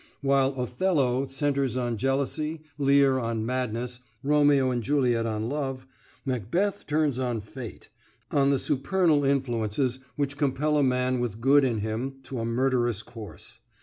While 0.21 0.55
'Othello' 0.55 1.27
centres 1.27 1.77
on 1.77 1.95
jealousy, 1.95 2.63
'Lear' 2.79 3.19
on 3.19 3.45
madness, 3.45 3.99
'Romeo 4.23 4.71
and 4.71 4.81
Juliet' 4.81 5.27
on 5.27 5.47
love, 5.47 5.85
'Macbeth' 6.25 6.87
turns 6.87 7.19
on 7.19 7.39
fate, 7.39 7.87
on 8.31 8.49
the 8.49 8.57
supernal 8.57 9.23
influences 9.23 9.99
which 10.15 10.37
compel 10.37 10.77
a 10.77 10.83
man 10.83 11.19
with 11.19 11.39
good 11.39 11.63
in 11.63 11.81
him 11.81 12.15
to 12.23 12.39
a 12.39 12.45
murderous 12.45 13.03
course. 13.03 13.59